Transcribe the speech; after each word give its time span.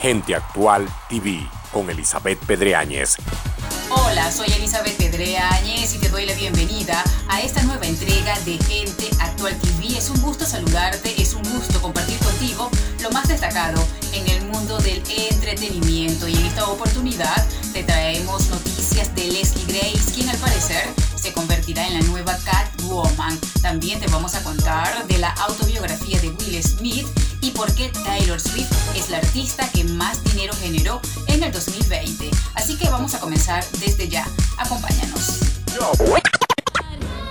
Gente 0.00 0.34
Actual 0.34 0.88
TV 1.10 1.46
con 1.70 1.90
Elizabeth 1.90 2.38
Pedreáñez. 2.46 3.16
Hola, 3.90 4.32
soy 4.32 4.50
Elizabeth 4.52 4.96
Pedreáñez 4.96 5.94
y 5.94 5.98
te 5.98 6.08
doy 6.08 6.24
la 6.24 6.32
bienvenida 6.32 7.04
a 7.28 7.42
esta 7.42 7.62
nueva 7.64 7.84
entrega 7.86 8.38
de 8.46 8.56
Gente 8.64 9.10
Actual 9.20 9.54
TV. 9.58 9.98
Es 9.98 10.08
un 10.08 10.22
gusto 10.22 10.46
saludarte, 10.46 11.20
es 11.20 11.34
un 11.34 11.42
gusto 11.52 11.82
compartir 11.82 12.18
contigo 12.20 12.70
lo 13.02 13.10
más 13.10 13.28
destacado 13.28 13.86
en 14.14 14.26
el 14.28 14.46
mundo 14.46 14.78
del 14.78 15.02
entretenimiento 15.30 16.28
y 16.28 16.34
en 16.34 16.46
esta 16.46 16.66
oportunidad 16.66 17.46
te 17.74 17.82
traemos 17.82 18.48
noticias 18.48 19.14
de 19.14 19.26
Leslie 19.26 19.66
Grace, 19.66 20.14
quien 20.14 20.30
al 20.30 20.38
parecer 20.38 20.88
se 21.14 21.34
convertirá 21.34 21.86
en 21.86 22.00
la 22.00 22.06
nueva 22.06 22.38
También 23.62 24.00
te 24.00 24.08
vamos 24.08 24.34
a 24.34 24.42
contar 24.42 25.06
de 25.06 25.18
la 25.18 25.30
autobiografía 25.30 26.20
de 26.20 26.30
Will 26.30 26.60
Smith 26.62 27.06
y 27.40 27.52
por 27.52 27.72
qué 27.74 27.88
Taylor 28.04 28.40
Swift 28.40 28.72
es 28.96 29.10
la 29.10 29.18
artista 29.18 29.68
que 29.70 29.84
más 29.84 30.24
dinero 30.24 30.52
generó 30.60 31.00
en 31.28 31.42
el 31.44 31.52
2020. 31.52 32.30
Así 32.54 32.76
que 32.76 32.88
vamos 32.88 33.14
a 33.14 33.20
comenzar 33.20 33.64
desde 33.78 34.08
ya. 34.08 34.26
Acompáñanos. 34.58 35.38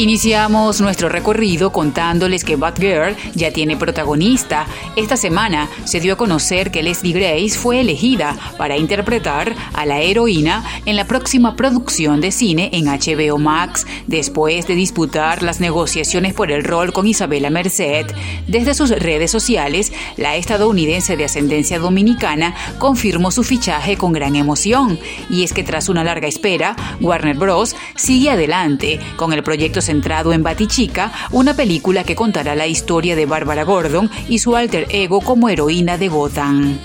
Iniciamos 0.00 0.80
nuestro 0.80 1.10
recorrido 1.10 1.72
contándoles 1.72 2.42
que 2.42 2.56
Batgirl 2.56 3.14
ya 3.34 3.52
tiene 3.52 3.76
protagonista. 3.76 4.66
Esta 4.96 5.18
semana 5.18 5.68
se 5.84 6.00
dio 6.00 6.14
a 6.14 6.16
conocer 6.16 6.70
que 6.70 6.82
Leslie 6.82 7.12
Grace 7.12 7.58
fue 7.58 7.80
elegida 7.80 8.34
para 8.56 8.78
interpretar 8.78 9.54
a 9.74 9.84
la 9.84 10.00
heroína 10.00 10.64
en 10.86 10.96
la 10.96 11.06
próxima 11.06 11.54
producción 11.54 12.22
de 12.22 12.32
cine 12.32 12.70
en 12.72 12.86
HBO 12.86 13.36
Max, 13.36 13.86
después 14.06 14.66
de 14.66 14.74
disputar 14.74 15.42
las 15.42 15.60
negociaciones 15.60 16.32
por 16.32 16.50
el 16.50 16.64
rol 16.64 16.94
con 16.94 17.06
Isabela 17.06 17.50
Merced. 17.50 18.06
Desde 18.48 18.72
sus 18.72 18.88
redes 18.88 19.30
sociales, 19.30 19.92
la 20.16 20.34
estadounidense 20.36 21.18
de 21.18 21.26
ascendencia 21.26 21.78
dominicana 21.78 22.54
confirmó 22.78 23.30
su 23.30 23.42
fichaje 23.42 23.98
con 23.98 24.14
gran 24.14 24.34
emoción. 24.34 24.98
Y 25.28 25.44
es 25.44 25.52
que 25.52 25.62
tras 25.62 25.90
una 25.90 26.04
larga 26.04 26.26
espera, 26.26 26.74
Warner 27.02 27.36
Bros. 27.36 27.76
sigue 27.96 28.30
adelante 28.30 28.98
con 29.16 29.34
el 29.34 29.42
proyecto 29.42 29.82
centrado 29.90 30.32
en 30.32 30.44
Batichica, 30.44 31.10
una 31.32 31.54
película 31.54 32.04
que 32.04 32.14
contará 32.14 32.54
la 32.54 32.68
historia 32.68 33.16
de 33.16 33.26
Bárbara 33.26 33.64
Gordon 33.64 34.08
y 34.28 34.38
su 34.38 34.54
alter 34.54 34.86
ego 34.90 35.20
como 35.20 35.48
heroína 35.48 35.98
de 35.98 36.06
Gotham. 36.06 36.78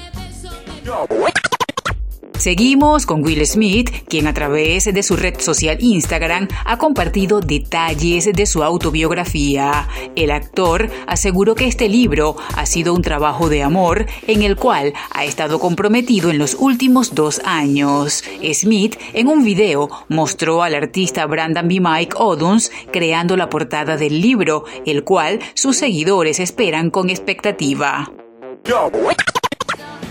Seguimos 2.45 3.07
con 3.07 3.23
Will 3.23 3.43
Smith, 3.47 3.89
quien 4.07 4.27
a 4.27 4.33
través 4.35 4.85
de 4.85 5.01
su 5.01 5.15
red 5.15 5.39
social 5.39 5.77
Instagram 5.79 6.47
ha 6.63 6.77
compartido 6.77 7.39
detalles 7.39 8.31
de 8.31 8.45
su 8.45 8.63
autobiografía. 8.63 9.87
El 10.15 10.29
actor 10.29 10.91
aseguró 11.07 11.55
que 11.55 11.65
este 11.65 11.89
libro 11.89 12.35
ha 12.55 12.67
sido 12.67 12.93
un 12.93 13.01
trabajo 13.01 13.49
de 13.49 13.63
amor 13.63 14.05
en 14.27 14.43
el 14.43 14.57
cual 14.57 14.93
ha 15.09 15.25
estado 15.25 15.57
comprometido 15.57 16.29
en 16.29 16.37
los 16.37 16.53
últimos 16.59 17.15
dos 17.15 17.41
años. 17.45 18.23
Smith, 18.53 18.95
en 19.13 19.27
un 19.27 19.43
video, 19.43 19.89
mostró 20.07 20.61
al 20.61 20.75
artista 20.75 21.25
Brandon 21.25 21.67
B. 21.67 21.79
Mike 21.81 22.15
Oduns 22.15 22.71
creando 22.93 23.37
la 23.37 23.49
portada 23.49 23.97
del 23.97 24.21
libro, 24.21 24.65
el 24.85 25.03
cual 25.03 25.39
sus 25.55 25.77
seguidores 25.77 26.39
esperan 26.39 26.91
con 26.91 27.09
expectativa. 27.09 28.11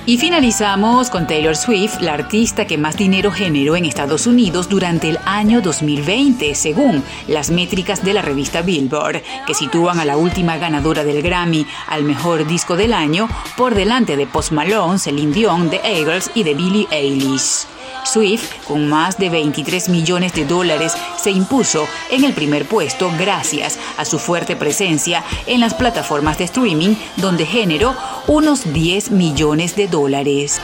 Y 0.06 0.18
finalizamos 0.18 1.08
con 1.08 1.26
Taylor 1.26 1.56
Swift, 1.56 2.02
la 2.02 2.12
artista 2.12 2.66
que 2.66 2.76
más 2.76 2.98
dinero 2.98 3.30
generó 3.30 3.74
en 3.74 3.86
Estados 3.86 4.26
Unidos 4.26 4.68
durante 4.68 5.08
el 5.08 5.18
año 5.24 5.62
2020, 5.62 6.54
según 6.54 7.02
las 7.26 7.50
métricas 7.50 8.04
de 8.04 8.12
la 8.12 8.20
revista 8.20 8.60
Billboard, 8.60 9.22
que 9.46 9.54
sitúan 9.54 9.98
a 10.00 10.04
la 10.04 10.18
última 10.18 10.58
ganadora 10.58 11.04
del 11.04 11.22
Grammy 11.22 11.66
al 11.88 12.04
mejor 12.04 12.46
disco 12.46 12.76
del 12.76 12.92
año 12.92 13.30
por 13.56 13.74
delante 13.74 14.18
de 14.18 14.26
Post 14.26 14.52
Malone, 14.52 14.98
Celine 14.98 15.32
Dion, 15.32 15.70
The 15.70 15.80
Eagles 15.82 16.30
y 16.34 16.42
de 16.42 16.52
Billie 16.52 16.86
Eilish. 16.90 17.73
Swift, 18.04 18.52
con 18.66 18.88
más 18.88 19.18
de 19.18 19.30
23 19.30 19.88
millones 19.88 20.32
de 20.34 20.44
dólares, 20.44 20.94
se 21.16 21.30
impuso 21.30 21.86
en 22.10 22.24
el 22.24 22.32
primer 22.32 22.66
puesto 22.66 23.10
gracias 23.18 23.78
a 23.96 24.04
su 24.04 24.18
fuerte 24.18 24.56
presencia 24.56 25.24
en 25.46 25.60
las 25.60 25.74
plataformas 25.74 26.38
de 26.38 26.44
streaming, 26.44 26.94
donde 27.16 27.46
generó 27.46 27.94
unos 28.26 28.72
10 28.72 29.10
millones 29.10 29.76
de 29.76 29.88
dólares. 29.88 30.60